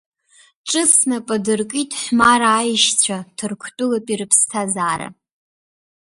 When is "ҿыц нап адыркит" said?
0.69-1.91